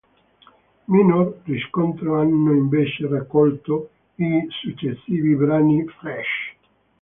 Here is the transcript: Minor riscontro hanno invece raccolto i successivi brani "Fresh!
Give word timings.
Minor 0.87 1.35
riscontro 1.45 2.17
hanno 2.19 2.53
invece 2.55 3.07
raccolto 3.07 3.91
i 4.15 4.47
successivi 4.49 5.35
brani 5.35 5.85
"Fresh! 5.89 6.55